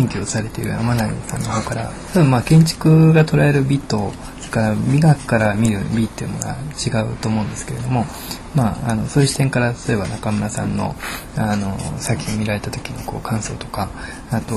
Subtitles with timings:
[0.00, 8.06] 研究をされている天内さんの方から多分まあ建築が捉える美とそれから美学から見る美っていうのが違うと思うんですけれども、
[8.54, 10.94] まあ、あのそういう視点から例えば中村さんの
[11.36, 13.90] あの作品を見られた時のこう感想とか
[14.30, 14.56] あと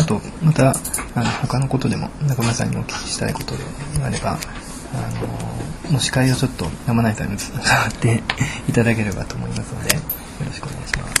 [0.00, 0.70] あとまた
[1.14, 3.62] あの他のことでも中村さんにお聞きしたいことで
[4.02, 4.38] あれば
[4.92, 8.22] あのもう司会をちょっと山内さんに伝わって
[8.68, 10.00] いただければと思いますのでよ
[10.46, 11.19] ろしくお願いします。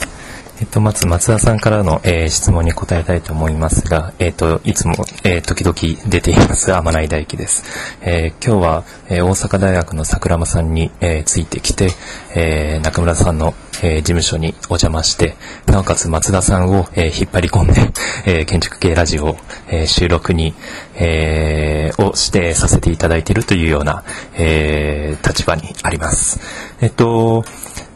[0.60, 4.92] えっと、まず松田さんからの、えー、質問に答えたいと思いますが、えっと、いつも、
[5.24, 5.74] えー、時々
[6.10, 7.64] 出ています天内大輝です。
[8.02, 11.88] えー、今日は、えー、大阪大学の桜間さんに、えー、ついてきて、
[12.36, 17.80] えー、中村さんの、えー、事務所にお邪魔して、なおかつ松田さんを、えー、引っ張り込んで、
[18.26, 19.38] えー、建築系ラジオ、
[19.68, 20.54] えー、収録に、
[20.94, 26.38] えー、をしてさせていただいているというような、えー、立場にあります。
[26.82, 27.44] えっと、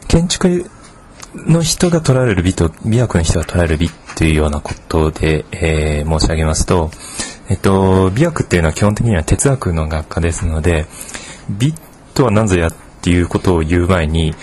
[0.08, 0.70] 建築
[1.34, 6.90] の人が捉える美と、美学の人が捉える美というようなことで、えー、申し上げますと、
[7.48, 10.86] えっと、美学っていうのは基本的には哲学の学科ですので、
[11.50, 11.74] 美
[12.14, 14.34] とは何ぞやっていうことを言う前に、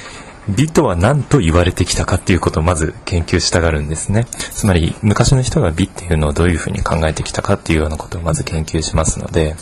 [0.50, 4.26] 美とは何と言われてきたかっていうことをまず研究したがるんですね。
[4.26, 9.56] つまり、昔の人が美っていうのをどういうふうに考えてきたかっていうようなことをまず研究しますので、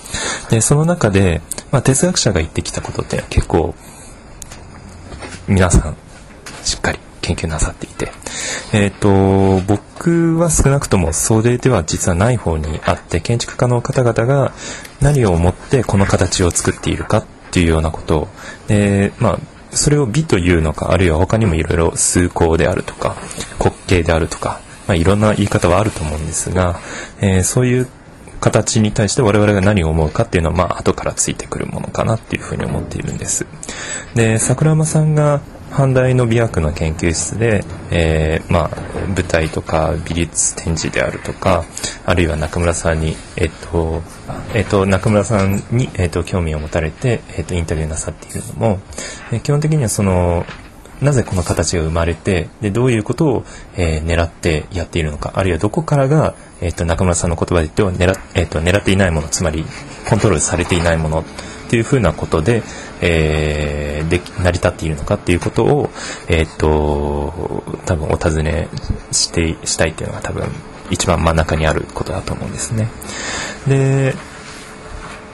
[0.50, 1.42] で、その中で、
[1.72, 3.76] まあ、哲学者が言ってきたことって結構、
[5.48, 5.96] 皆さん、
[6.64, 8.12] しっかり研究なさっていて、
[8.74, 14.52] えっ、ー、と、僕は少なくともそれでは実はない方にあって、建築家の方々が
[15.02, 18.28] 何をもってこの形を作っているかっていうようなことを、
[18.68, 19.40] で、まあ、
[19.72, 23.16] それを美というのか、あるいは他にもいろいろ崇高であるとか、
[23.60, 26.80] 滑稽であるとか、まあ、いろんな言い方はあると思うんですが、
[27.22, 27.88] えー、そういう
[28.40, 33.45] 形に対して我々が何を思うかっていうのは、まあ、後からついてくるものかなっていうふうに思っているんです。
[34.16, 35.42] で、桜間さんが
[35.72, 38.70] 阪大の美学の研究室で、えー、まあ、
[39.16, 41.64] 舞台とか美術展示であるとか
[42.06, 44.02] あるいは中村さんに、えっと
[44.54, 48.80] えっと、中村さんに、えっと、興味を持たれて、えっと、インタビューなさっているのも、
[49.32, 50.46] え基本的にはその
[51.02, 53.43] なぜこの形が生まれてでどういうことを、
[53.77, 59.65] えー、狙ってやっているのかあるいはどこからが、えーと、中村さんの言葉で言っては狙,、えーと狙っていないものつまり
[60.09, 61.23] コントロールされていないものっ
[61.70, 62.64] ていうふうなことで、
[62.99, 65.89] えー、で成り立っているのかっていうことを、
[66.27, 68.67] えっ、ー、と、多分お尋ね
[69.11, 70.49] して、したいっていうのが多分
[70.89, 72.89] 一番真ん中にあることだと思うんですね。
[73.67, 74.15] で、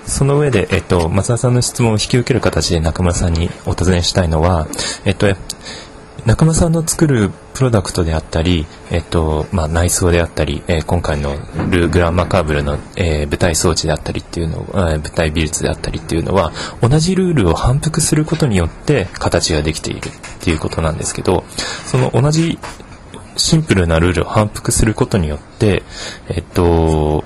[0.05, 4.67] その上で、えっと、松田さんの質問を引き受ける形で中村さんにお尋ねしたいのは、
[5.03, 5.27] えっと、
[6.25, 11.35] 中村さんの作るプロダクトであったり、えっとまあ、内装であったり、えー、今回の
[11.69, 16.51] ル・グランマカーブルの、えー、舞台装置であったりっていうの、えー、舞台美術であったりっていうのは
[16.81, 21.43] 同じルールを反復することによって形ができているっていうことなんですけど
[21.85, 22.57] その同じ
[23.37, 25.83] シンプルなルールを反復することによって
[26.29, 27.23] えっと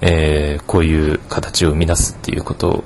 [0.00, 2.84] えー、こういう形を生み出すっていうこと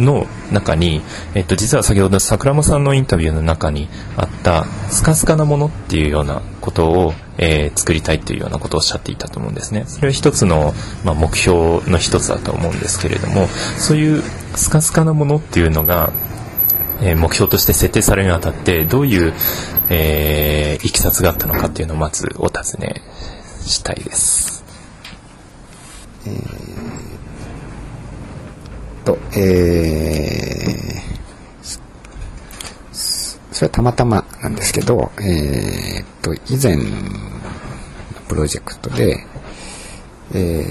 [0.00, 1.02] の中に、
[1.34, 9.84] えっと、実は先ほど桜間さんのインタビューの中にあったスカスカなものっていうようなことを、えー、作りたいというようなことをおっしゃっていたと思うんですね。
[9.86, 10.74] それは一つの、
[11.04, 13.46] まあ、目標の一つだと思うんですけれども
[13.78, 14.22] そういう
[14.54, 16.12] スカスカなものっていうのが、
[17.02, 19.34] えー、目標として設定されるにあたってどういう、
[19.90, 23.02] えー、いきさつがあったのかっていうのをまずお尋ね
[23.62, 24.59] したいです。
[26.26, 26.70] えー
[29.04, 31.78] と、えー、
[33.52, 36.82] それはたまたまなんですけど、えー、と、以前の
[38.28, 39.26] プロジェクトで、
[40.32, 40.64] え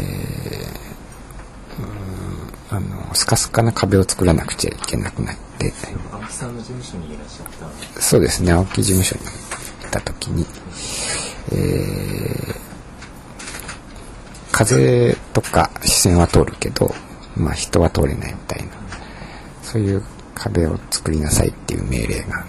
[2.71, 5.73] ー、あの、スカスカな壁を作らなくちゃいけなくなって、
[6.11, 7.47] 青木さんの事務所にいらっしゃっ
[7.95, 8.01] た。
[8.01, 10.45] そうですね、青木事務所に行った時に、
[11.51, 12.68] えー、
[14.59, 16.93] 風とか視線は通るけど、
[17.37, 18.73] まあ、人は通れないみたいな。
[19.63, 20.03] そういう
[20.35, 22.45] 壁を作りなさいっていう命令が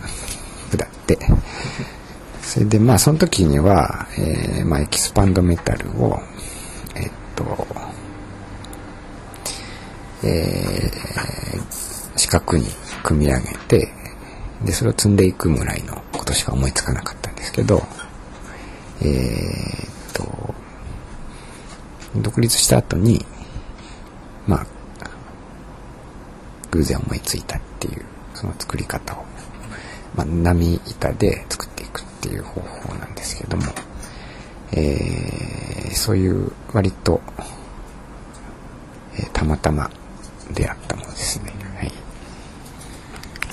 [0.73, 1.19] 下って。
[2.43, 6.19] それでまあその時には、えー、まあ、エキスパンドメタルを
[6.97, 7.67] えっと
[10.25, 12.67] えー、四角に
[13.05, 13.89] 組み上げて
[14.65, 17.83] でそれを積んでいくぐらいのことしか思いつかなかったんですけど
[19.01, 20.50] えー、っと
[22.17, 23.25] 独立した後に
[24.47, 24.67] まあ
[26.71, 28.05] 偶然思いついたっていう
[28.35, 29.25] その作り方を、
[30.15, 33.65] まあ、波板で作っていくっていう方法なんですけども、
[34.73, 37.21] えー、そういう割と、
[39.15, 39.91] えー、たまたま
[40.53, 41.53] 出会ったものですね。
[41.77, 41.93] はい。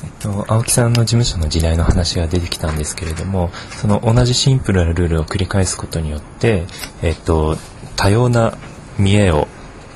[0.03, 3.50] えっと青木さんの事務所の時代の話が出てきたんですけれども
[3.81, 6.65] その同じシンプルなルールを繰り返すことによって、
[7.01, 7.57] えっと、
[7.98, 8.58] 多様な
[8.98, 9.50] 見栄を、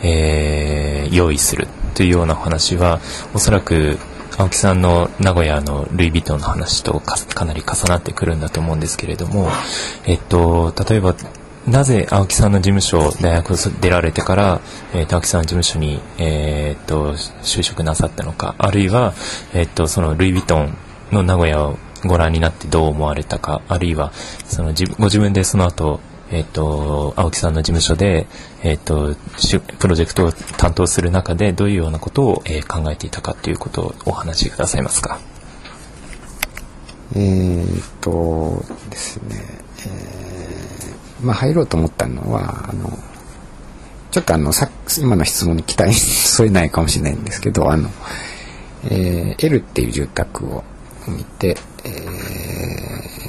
[0.03, 2.99] えー、用意するというような話は
[3.33, 3.97] おそらく
[4.37, 9.49] 青木さんの名古屋のルイ・ヴィトンの話とかなり重なってくるんだと思うんですけれども、
[10.05, 11.15] えっと、例えば
[11.67, 14.61] なぜ青木さんの事務所、大学出られてから、
[14.93, 19.13] えー、と青木さんの事務所に、えー、と就職なさったのか、あるいは、
[19.53, 20.75] えー、とそのルイ・ヴィトン
[21.11, 24.11] の名古屋をご覧になってどう思われたか、あるいは
[24.45, 25.99] そのご自分でその後、
[26.31, 28.27] えっ、ー、と、青木さんの事務所で、
[28.63, 29.15] えっ、ー、と、
[29.79, 35.19] プロジェクトを担当する中でどういうようなことを、えー、考えていたかということをお話しくださいますか？
[37.13, 39.35] えー、とですね、
[39.85, 42.89] えーまあ、入ろうと思ったのは、あの、
[44.11, 44.69] ちょっとあの、さ
[44.99, 47.89] 今の質問に期待 添えないかもしれないんですけど、あの、
[48.85, 50.63] えー、L っていう住宅を
[51.07, 51.89] 見て、え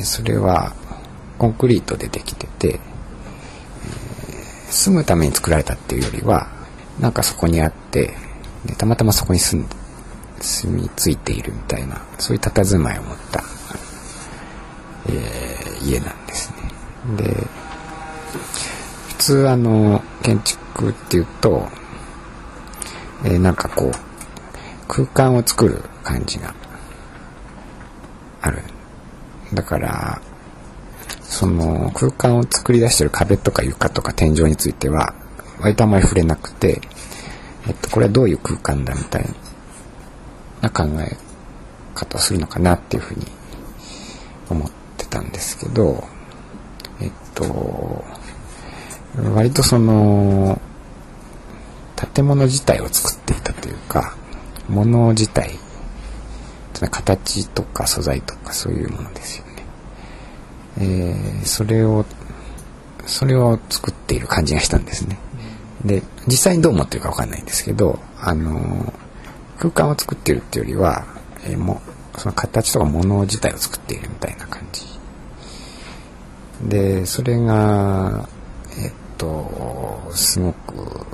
[0.00, 0.72] ー、それは
[1.38, 2.80] コンクリートでできてて、
[4.72, 6.48] 住むために作られたっていうよりは、
[6.98, 8.14] なんかそこにあって、
[8.64, 9.64] でたまたまそこに住、
[10.40, 13.44] 住み着いているみたいな、そういう佇まいを持った、
[15.08, 17.16] えー、家なんですね。
[17.16, 17.46] で、
[19.08, 21.68] 普通あの、建築っていうと、
[23.24, 23.92] えー、なんかこう、
[24.88, 26.54] 空間を作る感じが
[28.40, 28.62] ある。
[29.52, 30.20] だから、
[31.42, 35.12] その空間を作り出してる壁とか床とか天井については、
[35.60, 36.80] 割とあんまり触れなくて、
[37.66, 39.24] えっと、これはどういう空間だみたい
[40.60, 41.16] な考え
[41.96, 43.26] 方をするのかなっていうふうに
[44.50, 46.04] 思ってたんですけど、
[47.00, 48.04] えっと、
[49.34, 50.60] 割とその、
[52.14, 54.14] 建物自体を作っていたというか、
[54.68, 55.58] 物自体、
[56.88, 59.41] 形とか素材とかそういうものですよ。
[60.78, 62.04] えー、それを、
[63.06, 65.18] それを作っている感じがしたんですね。
[65.84, 68.92] で、実際にどう思ってるかわかんないんですけど、あの、
[69.58, 71.04] 空間を作っているっていうよりは、
[71.44, 71.80] えー、も
[72.16, 74.82] その形とか物自体を作っているみたいな感じ。
[76.68, 78.28] で、それが、
[78.78, 81.06] えっと、すごく、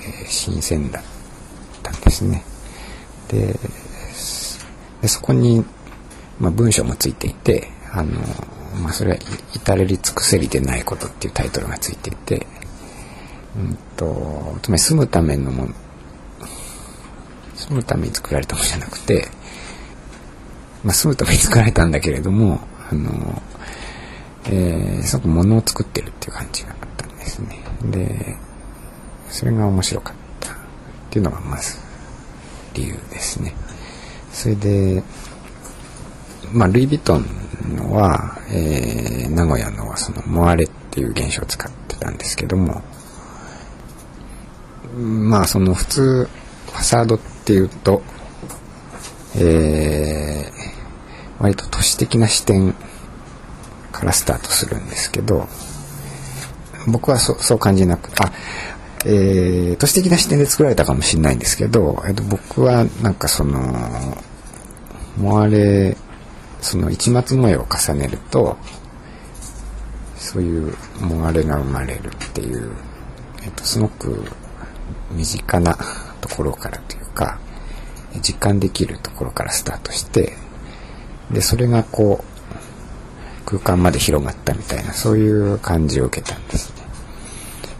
[0.00, 1.02] えー、新鮮だっ
[1.82, 2.44] たんですね。
[3.28, 3.58] で、
[5.02, 5.64] でそこに、
[6.38, 8.10] まあ、文章もついていて、あの、
[8.78, 9.16] まあ、それは
[9.54, 12.46] 至れり尽くせりでないことっていうタイトルがついていて、
[13.56, 15.74] うんと、つまり住むためのもの、
[17.54, 19.28] 住むために作られたものじゃなくて、
[20.84, 22.60] まあ、住むために作られたんだけれども、
[22.90, 23.42] あの、
[24.46, 27.58] えー、すごく物を作ってるっていう感じがあったんですね。
[27.90, 28.36] で、
[29.28, 30.56] それが面白かったっ
[31.10, 31.76] ていうのがまず
[32.74, 33.54] 理由ですね。
[34.32, 35.02] それで、
[36.52, 42.82] まあ、ルイ・ヴィトンのは、えー、名古屋のそのモアレっていう現象を使ってたんですけども、
[44.96, 46.28] まあ、その普通、
[46.66, 48.02] ファサードっていうと、
[49.36, 52.74] えー、割と都市的な視点
[53.92, 55.46] からスタートするんですけど、
[56.86, 58.32] 僕はそそう感じなくあ
[59.04, 63.60] えー、都市的な視点で作られたかもしれないんですけど、えっと、僕はなんかその
[65.16, 65.96] モアレ
[66.60, 68.56] その市松模様を重ねると
[70.16, 72.72] そういうモアレが生まれるっていう、
[73.44, 74.24] えっと、すごく
[75.12, 75.76] 身近な
[76.20, 77.38] ところからというか
[78.20, 80.32] 実感できるところからスタートして
[81.30, 86.74] でそれがこう空間まで広がったみたいなそういう感じを受けたんです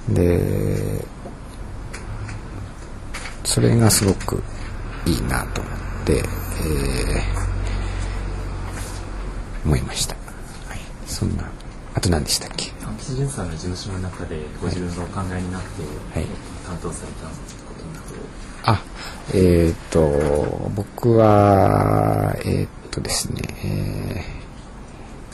[0.08, 0.14] ね。
[0.14, 1.04] で
[3.44, 4.42] それがすごく
[5.06, 5.73] いいなと思っ
[6.06, 7.48] て、えー、
[9.69, 10.21] 思いました、は
[10.75, 11.45] い、そんな
[11.95, 12.73] あと何でしたっけ？
[12.99, 15.69] 岸潤さんの事務所の中でご自分がお考えになって、
[16.19, 16.27] はい、
[16.67, 18.17] 担当されたことなど
[18.65, 18.83] あ
[19.35, 24.25] えっ、ー、と僕はえっ、ー、とですね、え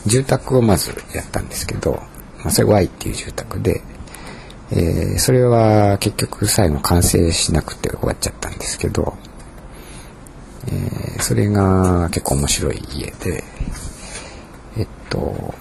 [0.07, 1.93] ー、住宅をまずやったんですけど、
[2.41, 3.83] まあ、それ Y っていう住宅で
[4.71, 9.15] えー、それは結局最後完成しなくて終わっちゃったんですけど、
[10.67, 13.45] えー、それが結構面白い家で、
[15.15, 15.55] と、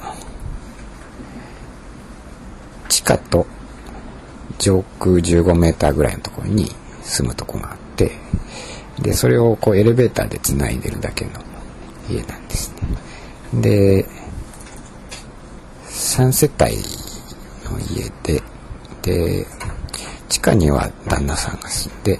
[2.89, 3.45] 地下と
[4.57, 6.71] 上空15メーターぐらいのところに
[7.03, 8.11] 住むとこがあって、
[8.99, 11.31] で、それをこうエレベーターで繋いでるだけの
[12.09, 12.73] 家なんです
[13.53, 13.61] ね。
[13.61, 14.07] で、
[15.87, 16.77] 3世帯
[17.69, 18.41] の家で、
[19.03, 19.47] で、
[20.29, 22.19] 地下には旦那さんが住んで、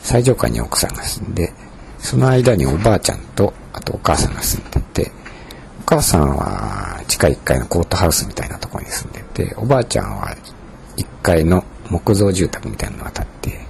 [0.00, 1.52] 最上階に奥さんが住んで、
[1.98, 4.73] その間におばあちゃんとあとお母さんが住んで
[5.86, 10.34] 母さんは地下1階のコートハウスみたいなところに住んでておばあちゃんは
[10.96, 13.60] 1階の木造住宅みたいなのが建って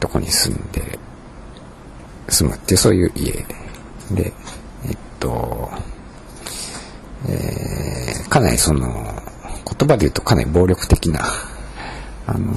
[0.00, 0.98] とこに住んで
[2.28, 3.32] 住むっていうそういう家
[4.14, 4.32] で
[4.86, 5.70] えっと
[7.28, 11.20] えーかなりその言葉で言うとかなり暴力的な
[12.26, 12.52] あの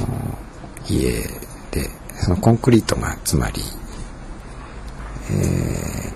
[0.90, 1.22] 家
[1.70, 3.62] でそのコンクリートがつまり、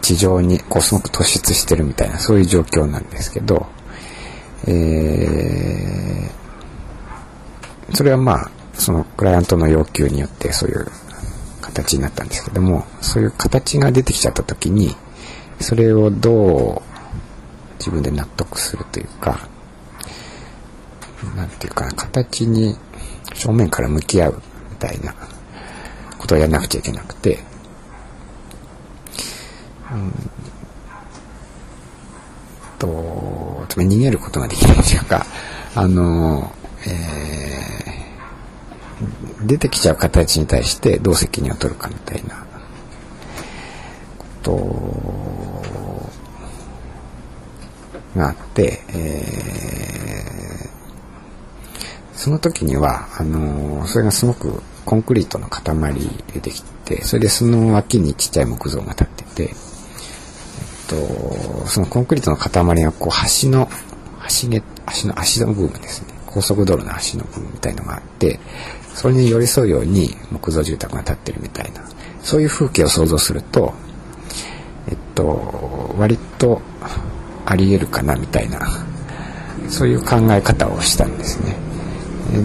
[0.02, 3.68] 地上にこうすごく突出してるみたいなそういう状況なんですけど、
[4.68, 6.42] えー
[7.94, 10.88] それはまあそのクライアントの要求によってそういう
[11.62, 14.96] 形になったんですけどもそういう形が出てきちゃった時に
[15.60, 16.82] それをどう
[17.80, 19.48] 自分で納得するというか
[21.36, 22.76] なんていうかな形に
[23.34, 24.42] 正面から向き合う
[24.72, 25.14] みたいな
[26.18, 27.40] ことをやらなくちゃいけなくて、
[32.80, 35.26] とつまり逃げることができないというか
[35.76, 36.52] あの、
[36.88, 37.32] えー
[39.48, 42.46] 出てきちゃう形に対してどう責任を取るかみたいな。
[44.20, 44.26] こ
[48.14, 49.52] とがあって、えー
[52.14, 55.64] その時にはあのそれがすごくコンクリートの塊
[56.32, 59.56] でできてそれでその脇にちっちゃい木造が立ってて、
[60.92, 63.70] と、そのコンクリートの塊がこう橋の
[64.44, 64.62] 橋げ
[65.02, 68.40] 橋の足の部分ですね高速道路の足の部分みたいのがあって
[68.94, 71.82] それに寄り添うように木造住宅が建ってるみたいな
[72.22, 73.74] そういう風景を想像すると
[74.90, 76.62] えっと割と
[77.46, 78.60] あり得るかなみたいな
[79.70, 81.56] そういう考え方をしたんですね。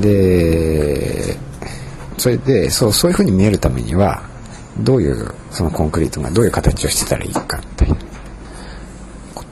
[0.00, 1.36] で
[2.18, 4.22] それでそうそういうふうに見えるためには
[4.80, 7.60] どういうそのコンクリートがどういう形をしてたらいいか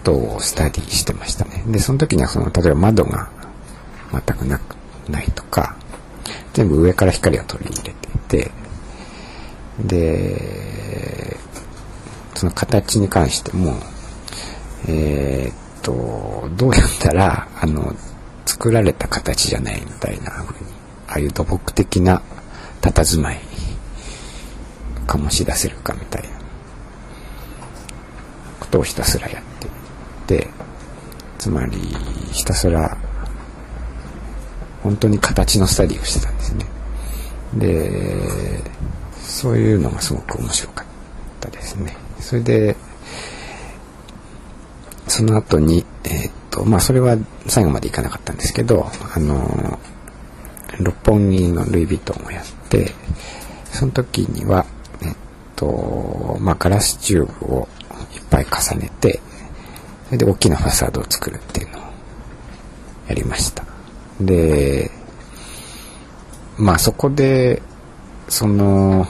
[0.04, 1.64] ことをスタディしてましたね。
[1.66, 3.30] でその時にはその例えば窓が
[4.12, 4.76] 全くなく
[5.08, 5.76] ないとか
[6.52, 8.50] 全部上から光を取り入れていて
[9.80, 11.37] で
[12.34, 13.75] その形に関しても
[14.87, 17.94] えーっとどうやったらあの
[18.44, 20.73] 作られた形じゃないみたいな風に
[21.08, 22.23] ああいう土木的な
[22.82, 23.40] 佇まい
[25.06, 26.28] 醸し出せるかみたいな
[28.61, 29.53] ことをひたすらやって
[31.38, 31.78] つまり
[32.32, 32.96] ひたすら
[34.82, 36.66] 本当に形のスタディをしてたんですね。
[37.54, 38.62] で
[39.22, 40.86] そういうのがすごく面白かっ
[41.40, 41.96] たですね。
[42.20, 42.76] それで
[45.08, 47.16] その後にえーっとまあそれは
[47.46, 49.78] 最後までいかなかったんですけどあの
[50.80, 52.92] 六本木のルイ・ヴィトンをやって
[53.66, 54.66] その時には
[55.02, 55.14] えっ
[55.56, 57.68] とまあガラスチューブを
[58.14, 59.20] いっぱい重ねて
[60.06, 61.82] それで大きなファサードを作るっていうのを
[63.08, 63.64] やりました。
[64.20, 64.90] で
[66.56, 67.62] まあそこで
[68.28, 69.06] その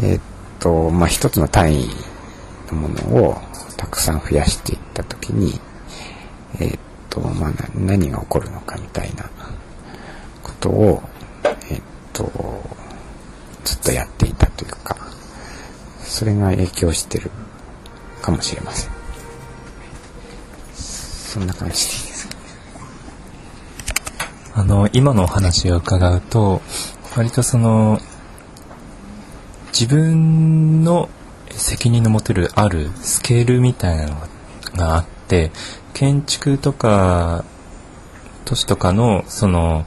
[0.00, 0.20] えっ
[0.60, 1.88] とまあ一つの単位
[2.70, 3.36] のものを
[3.76, 5.60] たくさん増やしていった時に
[6.60, 6.78] えっ
[7.10, 9.28] とまあ何が起こるのかみたいな
[10.42, 11.02] ことを
[11.70, 12.30] えっと
[13.64, 14.96] ずっとやっていたというか
[16.00, 17.30] それが影響してる
[18.20, 19.01] かもしれません。
[21.32, 22.28] そんな感じです。
[24.52, 26.60] あの、今のお話を伺うと、
[27.16, 27.98] 割とその、
[29.68, 31.08] 自分の
[31.50, 34.16] 責任の持てるあるスケールみたいなの
[34.76, 35.52] があって、
[35.94, 37.46] 建築とか、
[38.44, 39.86] 都市とかの、その、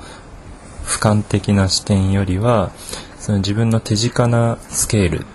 [0.84, 2.72] 俯瞰的な視点よりは、
[3.20, 5.28] その自分の手近なスケール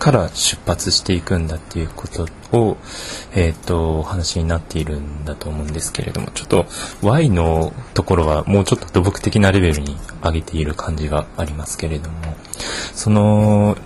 [0.00, 2.26] から出発していくんだっていうこと
[2.58, 2.78] を、
[3.34, 6.66] えっ、と、お話になっているんだと思うんですけれども、ちょっと
[7.02, 12.34] Y のところはもうちょっと土木的なレベルに上げている感じがありますけれども、
[12.94, 13.76] その、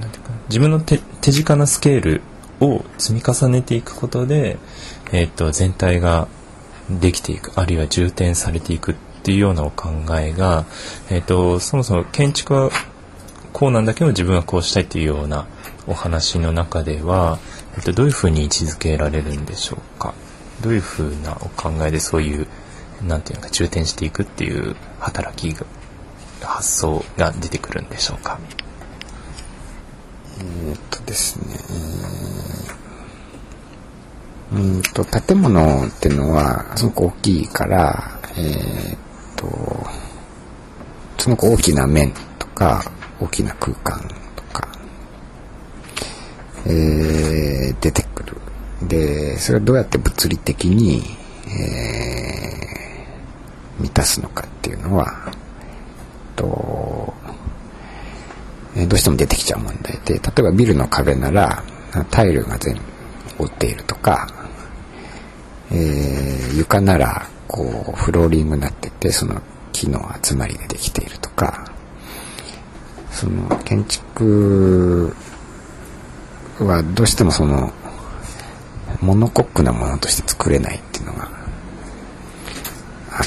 [0.00, 2.22] なんていうか自分の手手近なスケール
[2.60, 4.58] を積み重ねていくことで、
[5.10, 6.28] えっ、と、全体が
[6.88, 8.94] できていく、あるいは重点されていくっ
[9.24, 9.88] ていうようなお考
[10.20, 10.66] えが、
[11.10, 12.70] えっ、と、そもそも建築は
[13.52, 15.46] こうなんだけど自分はこうしたいっていうような
[15.86, 17.38] お話の中では、
[17.76, 20.14] えっと、どういうふうに位置づけられるんでしょうか？
[20.62, 22.46] どういうふうなお考えでそういう
[23.06, 25.66] なんていうのか重点していくっていう働きが
[26.40, 28.38] 発想が出てくるんでしょうか？
[30.38, 31.56] えっとですね、
[34.52, 38.98] えーうんと、建物っていうのはすごく大きいから、えーっ
[39.36, 39.46] と、
[41.18, 42.84] すごく大きな面とか
[43.22, 44.00] 大きな空間
[44.34, 44.68] とか、
[46.66, 48.36] えー、出てくる。
[48.88, 51.02] で、それをどうやって物理的に、
[51.46, 55.32] えー、満たすのかっていうのは、
[56.34, 57.14] と、
[58.74, 61.62] えどうしても出てきちゃう問題で、例えばビルの壁なら、
[62.10, 64.26] タイルが全部覆っているとか、
[65.70, 69.40] えー、床なら、こう、フローリングになってて、その
[69.72, 71.71] 木の集まりでできているとか、
[73.22, 75.14] その建築
[76.58, 77.72] はどうしてもその
[79.00, 81.30] モノコックなものとして作れないっていうのが
[83.12, 83.22] あ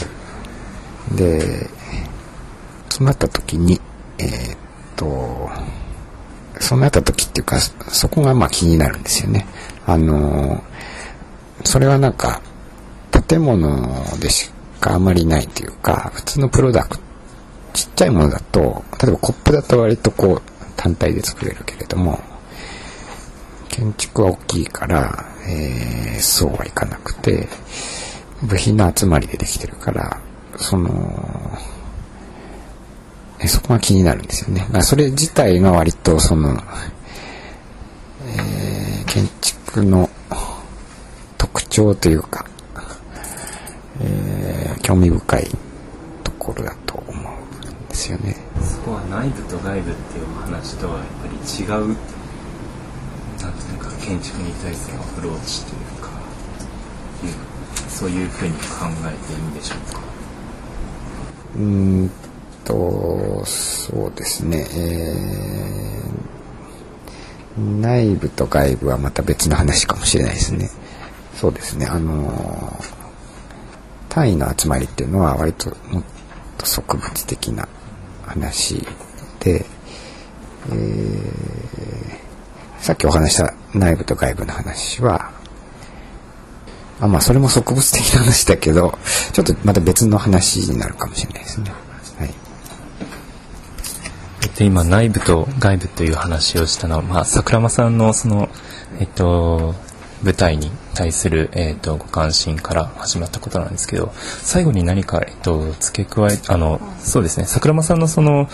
[1.10, 1.16] る。
[1.16, 1.70] で、
[2.90, 3.80] そうなった時に、
[4.18, 4.58] えー、っ
[4.98, 5.50] と、
[6.60, 9.48] そうなった時っていうか、そこがまあ気になるんですよね。
[9.86, 10.62] あの、
[11.64, 12.42] それはなんか、
[13.30, 17.05] 建物でしかあまりないというか、普通のプロダクト、
[17.76, 20.42] ちっちゃいものだと、例えばコップだと割とこう、
[20.78, 22.20] 単体で作れるけれども、
[23.68, 27.50] 建築は大きいから、えー、そうはいかなくて、
[28.44, 30.22] 部品の集まりでできてるから、
[30.56, 31.58] その、
[33.40, 34.66] えそこが気になるんですよね。
[34.72, 36.58] まあ、それ自体が割とその、
[38.26, 40.10] えー、建築の
[41.38, 42.46] 特徴というか、
[44.00, 45.48] えー、興味深い
[46.24, 47.04] ところだと
[47.96, 48.36] ですよね。
[48.62, 56.10] そこは内部と外部っていう話とはやっぱり違うなんていうか建築に対するアプローチというか、
[57.24, 58.60] うそういうふうに考
[59.06, 60.02] えていいんでしょうか？
[61.56, 62.12] うん
[62.66, 64.68] とそうですね、
[67.58, 70.70] えー、内部と外部はまた別の話かもしれないですね。
[71.34, 71.86] そうですね。
[71.86, 72.78] あの
[74.10, 76.04] 単位の集まりっていうのは割ともっ
[76.58, 77.68] と植物的な
[78.36, 78.86] 話
[79.40, 79.66] で、
[80.70, 81.66] えー
[82.86, 85.32] さっきお話した内部と外部の話は、
[87.02, 89.00] あまあそれも植物的な話だけど、
[89.34, 91.72] ちょっとまた別の話になるかもしれないですね。
[92.20, 92.34] はい。
[94.56, 98.50] で今内部と外部という話をしたのは、まあ、桜間さんのその、
[99.00, 99.74] えっと、
[100.22, 108.50] 舞台に対する、えっと、ご関心から始まったことなんですけど、最後に何か、えっと、付け加え、あの、そうですね、桜間さんのその、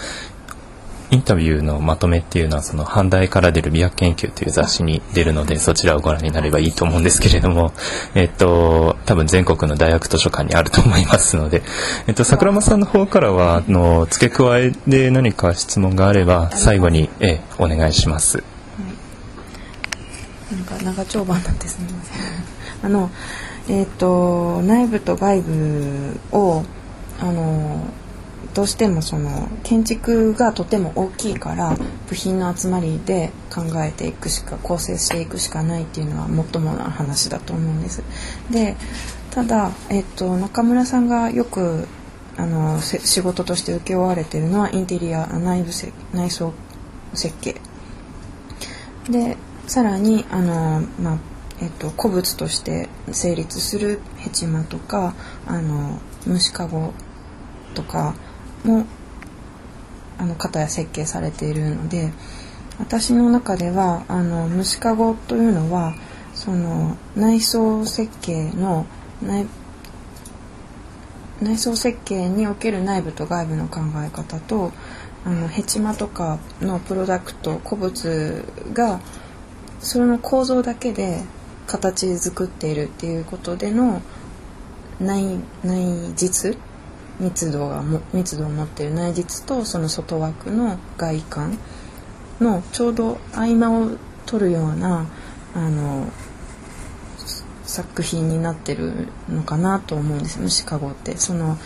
[1.12, 7.74] インタビューのまとめっていうのはその阪大から出る美薬研究という雑誌に出るのでそちらをご覧になればいいと思うんですけれども、
[8.16, 11.64] えっと、多分全国の大学図書館にあると思いますので、
[12.08, 18.51] えっと、桜間さんの方からは、あの、付け加えで何か質問があれば最後に、えお願いします。
[20.84, 22.18] 長丁場なんですみません。
[22.84, 23.10] あの、
[23.70, 26.64] えっ、と、内部と外部を、
[27.20, 27.86] あの、
[28.54, 31.78] どうしてもその建築がとても大きいから
[32.10, 38.04] 部品の集まりで考えていくしか構成していくしかないっていうのはもっともな話だと思うんです。
[38.50, 38.76] で
[39.30, 41.88] ただ、えっと、中村さんがよく
[42.36, 45.72] あの仕事として請け負われてるのはインテリア内部
[46.14, 46.54] 内装
[47.14, 47.56] 設計
[49.10, 49.38] で
[49.72, 51.18] さらにあの、まあ
[51.62, 55.16] えっと、古物として成立するヘチマとか
[55.48, 56.92] あの虫かご
[57.74, 58.14] とか
[58.66, 58.86] も
[60.18, 62.12] あの型や設計されているので
[62.80, 65.96] 私の中ではあの虫かごというのは
[66.34, 68.86] その内装設計の
[69.24, 69.48] 内
[71.42, 74.74] 内装設計における内部と外部の考え方と
[75.24, 79.00] あのヘチマとかのプロダクト古物が
[79.82, 81.24] それの構造だけで
[81.68, 84.02] 形作っているっていうことでの
[85.00, 86.58] 内内実
[87.20, 88.94] 密度がも密度を持っている。
[88.94, 91.58] 内実とその外枠の外観
[92.40, 93.92] のちょうど合間を
[94.26, 95.08] 取るような
[95.54, 96.08] あの
[97.64, 100.40] 作品になってるのかなと思うんです。
[100.40, 101.18] 虫かごって。
[101.18, 101.58] その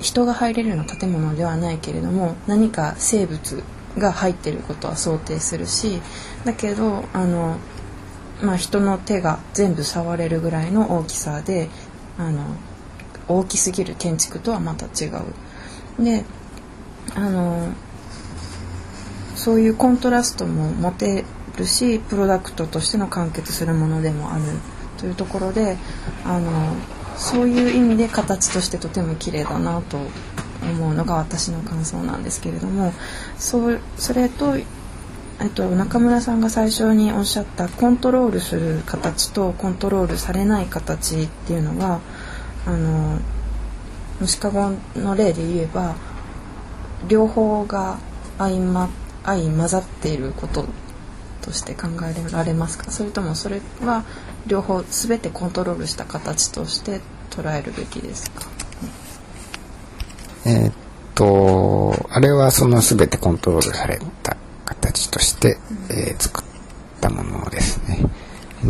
[0.00, 3.62] 人が入れるような建物ではないけれども何か生物
[3.98, 6.00] が入ってることは想定するし
[6.44, 7.58] だけどあの、
[8.42, 11.68] まあ、人の手が全部触れるぐらいの大きさで
[12.18, 12.44] あの
[13.28, 16.04] 大きすぎる建築とはまた違う。
[16.04, 16.24] で
[17.14, 17.72] あの
[19.34, 21.24] そういうコントラストも持て
[21.56, 24.42] るしプロダクトとしての完結するものでもある
[24.98, 25.76] というところで
[26.24, 26.74] あの
[27.16, 29.98] そういう意味で形としてとても綺麗だなと
[30.62, 32.92] 思うのが私の感想なんですけれども
[33.38, 34.56] そうそれと
[35.38, 42.00] えっと、中村さんが最初におっしゃったコントロールする形とコントロールされない形っていうのは
[42.64, 43.18] あの
[44.18, 45.94] 虫かごの例で言えば
[47.06, 47.98] 両方が
[48.38, 48.88] 相,、ま、
[49.24, 50.64] 相混ざっていること
[51.42, 52.90] として考えられますか？
[52.90, 54.04] それともそれは
[54.46, 58.48] 両方全てコントロールした形として捉えるべきですか、
[60.46, 60.72] えーっ
[61.14, 65.58] とあれはその全てコントロールされた形として、
[65.90, 66.44] えー作っ
[67.00, 67.98] たものですね。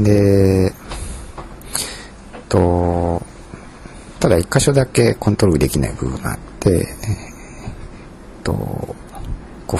[0.04, 0.12] で、
[0.66, 0.72] えっ
[2.48, 3.22] と
[4.18, 8.52] ただ一箇所だけコントロールできない部分があって、えーっと
[9.66, 9.78] こう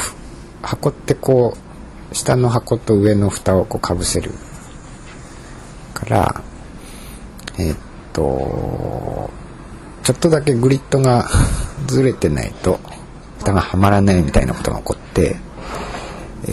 [0.66, 4.30] 箱ってこう下の箱と上の蓋をこうかぶせる
[5.94, 6.42] から
[7.58, 7.74] えっ
[8.12, 9.30] と
[10.02, 11.26] ちょっとだけグリッドが
[11.86, 12.78] ずれてないと
[13.38, 15.36] 蓋がはまらないみたいなことが起こって、
[16.48, 16.50] え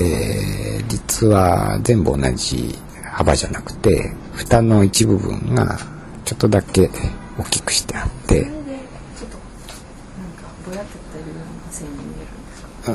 [0.59, 5.77] ー実は全部同じ幅じゃなくて蓋の一部分が
[6.25, 6.89] ちょっとだけ
[7.37, 8.47] 大きくしてあって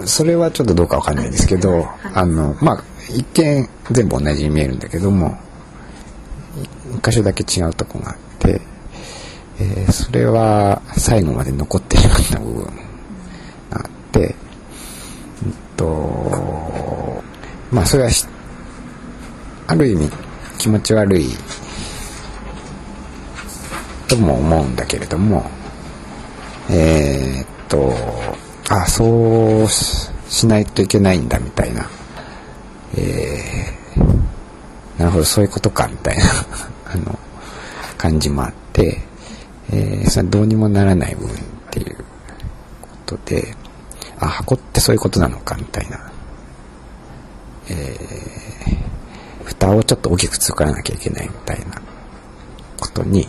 [0.04, 5.38] それはちょっとどうかわかんないですけどあのまあ一見全部同じに見えるんだけども
[6.92, 8.60] い一箇所だけ違うとこがあって、
[9.60, 12.70] えーそれは最後まで残ってしまった部分が
[13.72, 14.34] あって、
[15.44, 17.22] うんと
[17.72, 18.10] まあそれは
[19.66, 20.10] ある意味
[20.58, 21.28] 気持ち悪い
[24.08, 25.50] とも思うんだけれども
[26.70, 27.92] えーっと
[28.70, 31.88] あそうししないといけないんだみたいな。
[32.96, 33.78] えー
[34.98, 36.24] なるほどそういうことかみたいな
[36.92, 37.16] あの
[37.96, 39.00] 感じもあって、
[39.70, 41.38] えーそれどうにもならない部分っ
[41.70, 41.96] ていう
[42.82, 43.54] ことで
[44.18, 46.10] あ箱ってそういうことなのかみたいな、
[47.70, 48.88] えー
[49.44, 51.80] 蓋をちょっと大きく作らなきゃいけないみたいな
[52.78, 53.26] ことに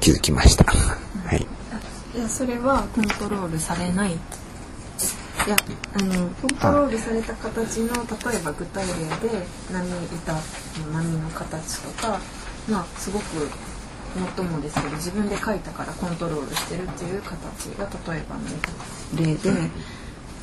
[0.00, 0.64] 気づきました。
[0.72, 1.46] はい。
[2.16, 4.16] いやそれはコントロールされないい
[5.46, 5.56] や
[5.94, 8.94] あのコントロールされた形の例えば具体例
[9.28, 9.84] で波
[10.16, 10.40] 板の
[10.92, 12.18] 波の形とか
[12.68, 13.24] まあすごく
[14.16, 18.42] もっともですけど自分で書いたからコントロールしてるっていう形が例えばの
[19.26, 19.70] 例で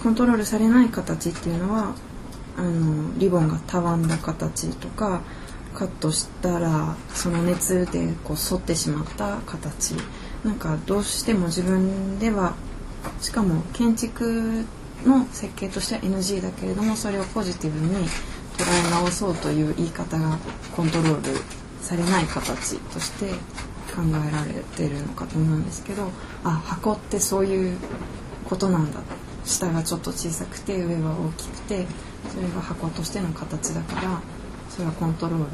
[0.02, 1.96] コントロールされない形っていうのは
[2.58, 5.22] あのリボンがたわんだ形とか
[5.74, 9.96] カットしたらその熱でこう反ってしまった形。
[10.46, 12.54] なんかどうしても自分では
[13.20, 14.64] しかも建築
[15.04, 18.08] の設計としては NG だけれどもそれをポジティブに
[18.56, 20.38] 捉え直そうという言い方が
[20.76, 21.40] コントロール
[21.86, 23.30] されない形として
[23.94, 26.10] 考えられてるのかと思うんですけど
[26.44, 27.78] あ箱ってそういう
[28.50, 29.00] ことなんだ。
[29.46, 31.86] 下がちょっと小さくて上は大きくて
[32.34, 34.20] それが箱としての形だから
[34.72, 35.46] それはコントロール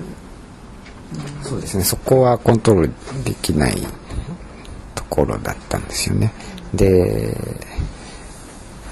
[1.44, 3.76] そうですね、そこはコントロールできない
[4.96, 6.32] ところだったんですよね。
[6.74, 7.36] で、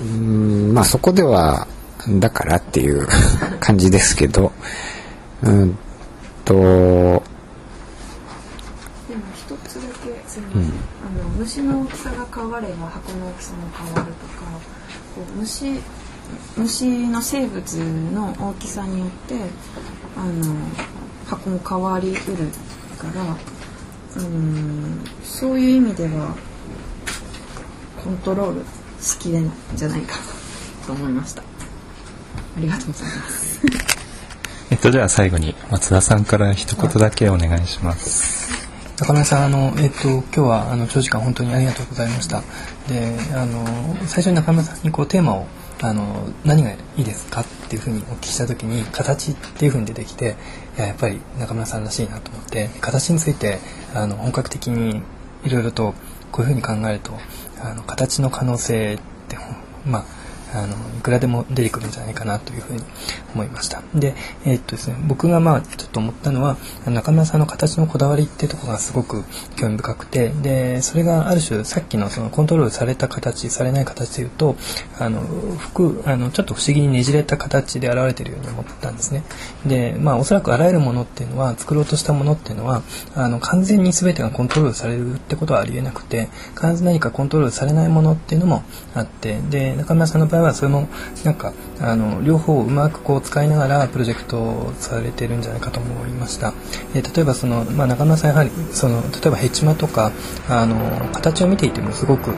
[0.01, 1.65] うん、まあそこでは、
[2.19, 3.07] だからっていう
[3.61, 4.51] 感じですけど、
[5.43, 5.77] うん
[6.43, 7.23] と、
[10.03, 14.45] けすみません、あの虫の大きさが変われば箱の大きさも変わるとか
[15.15, 15.79] こう虫
[16.57, 17.73] 虫の生物
[18.13, 19.35] の大きさによって
[20.15, 20.55] あの
[21.25, 22.19] 箱も変わりうる
[22.97, 23.37] から
[24.21, 26.35] うんそういう意味では
[28.03, 28.65] コントロール
[29.01, 30.23] しきれないんじゃないかな
[30.87, 31.41] と思いました。
[31.41, 31.45] あ
[32.59, 33.61] りがとうございます。
[34.71, 38.49] えっと、じゃあ最後に松田さんから一言だけお願いします。
[38.99, 42.43] 中村さん、あの、えっ、と、今日は、あの、長時間本当にありがとうございました。
[42.89, 43.65] で、あの、
[44.07, 45.47] 最初に中村さんにこう、テーマを、
[45.81, 50.35] あの、何がいいですかっていうふうにお聞きしたときに、形っていうふうに出てきて、
[50.77, 53.59] いや、っぱり中村さんらしいなと思って、形について、
[53.95, 55.01] あの、本格的に
[55.45, 55.93] いろいろと、
[56.33, 57.13] こういうふうに考えると、
[57.63, 58.97] あの、形の可能性っ
[59.29, 59.37] て、
[59.85, 60.05] まあ、
[60.53, 62.81] あのいくらでも出てくるんじゃないかなというふうに
[63.33, 63.83] 思いました。
[63.93, 69.23] で,、えーっとですね、僕がまあちょっと思ったのは中村さんの形のこだわりってとこがすごく
[69.55, 74.55] 興味深くてでそれがある種さっきのそのコントロールされた形されない形でいうと
[74.97, 75.21] あの
[75.57, 79.23] 服あのちょっと不思議にねじれた形で現れてるように思ったんですね。
[79.65, 82.81] でまあおそらくあらゆるものっていうのは作ろうとしたものっていうのは
[83.15, 88.63] あの完全に全てがコントロールされるってことはありえなくて必ず何かコントロールされないものっていうのも
[88.95, 90.87] あってで中村さんの場合はそれも
[91.23, 96.53] なんかあの両方をうまくこう使いながらプロジェクトをされてるんじゃないかと思いました。
[96.93, 100.11] で例えばその、まあ、中村さんやはりその例えばヘチマとか
[100.47, 100.75] あの
[101.13, 102.33] 形を見ていてもすごく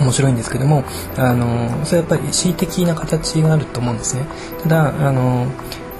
[0.00, 0.84] 面白いんですけども
[1.16, 4.26] あのそれはやっぱり恣意的な形があると思うんですね。
[4.62, 5.46] ただあの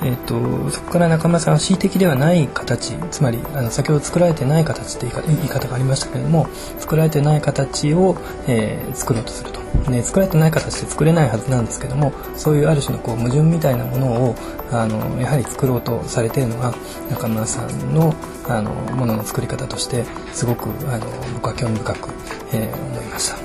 [0.03, 14.35] ええー、とそこから中村さんは恣意的ではない形つまりあの先ほど作られてない形って言い方がありましたけれども作られてない形を、えー、作ろうとすると、ね、作られてない形で作れないはずなんですけどもそういうある種のこう矛盾みたいなものを
[14.73, 16.75] あのやはり作ろうとされているのが
[17.11, 18.15] 中村さんの
[18.49, 22.11] あのものの作り方としてすごくあの僕は興味深く、
[22.53, 23.37] えー、思いました。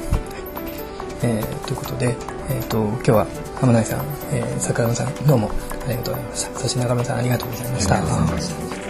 [1.23, 2.15] えー、ということで、
[2.49, 3.27] えーと、今日は
[3.59, 5.51] 浜内さん、えー、坂上さんどうも
[5.85, 8.80] ありがとうございましたそして中村さんありがとうございました。